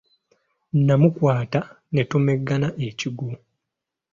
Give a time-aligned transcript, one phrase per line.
[0.85, 1.59] Namukwata
[1.93, 3.29] ne tumeggana ekiggwo.